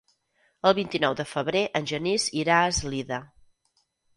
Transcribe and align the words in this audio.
El 0.69 0.73
vint-i-nou 0.77 1.17
de 1.19 1.27
febrer 1.35 1.61
en 1.81 1.87
Genís 1.93 2.27
irà 2.45 2.57
a 2.63 2.73
Eslida. 2.73 3.21